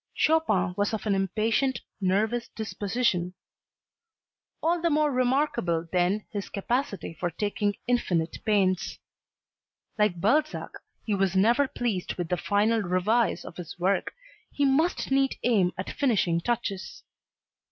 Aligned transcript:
Chopin 0.15 0.73
was 0.75 0.95
of 0.95 1.05
an 1.05 1.13
impatient, 1.13 1.79
nervous 2.01 2.47
disposition. 2.47 3.35
All 4.63 4.81
the 4.81 4.89
more 4.89 5.11
remarkable 5.11 5.87
then 5.91 6.25
his 6.31 6.49
capacity 6.49 7.13
for 7.13 7.29
taking 7.29 7.75
infinite 7.85 8.37
pains. 8.43 8.97
Like 9.99 10.19
Balzac 10.19 10.71
he 11.05 11.13
was 11.13 11.35
never 11.35 11.67
pleased 11.67 12.15
with 12.15 12.29
the 12.29 12.35
final 12.37 12.81
"revise" 12.81 13.45
of 13.45 13.57
his 13.57 13.77
work, 13.77 14.15
he 14.51 14.65
must 14.65 15.11
needs 15.11 15.35
aim 15.43 15.71
at 15.77 15.91
finishing 15.91 16.41
touches. 16.41 17.03